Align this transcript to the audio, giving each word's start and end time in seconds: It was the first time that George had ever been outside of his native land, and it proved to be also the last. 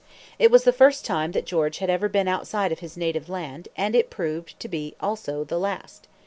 It 0.39 0.49
was 0.49 0.63
the 0.63 0.73
first 0.73 1.05
time 1.05 1.31
that 1.33 1.45
George 1.45 1.77
had 1.77 1.87
ever 1.87 2.09
been 2.09 2.27
outside 2.27 2.71
of 2.71 2.79
his 2.79 2.97
native 2.97 3.29
land, 3.29 3.67
and 3.77 3.93
it 3.95 4.09
proved 4.09 4.59
to 4.59 4.67
be 4.67 4.95
also 4.99 5.43
the 5.43 5.59
last. 5.59 6.07